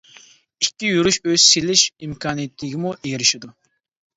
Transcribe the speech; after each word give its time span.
ئىككى 0.65 0.87
يۈرۈش 0.93 1.19
ئۆي 1.27 1.37
سېلىش 1.43 1.83
ئىمكانىيىتىگىمۇ 2.07 2.95
ئېرىشىدۇ. 3.11 3.53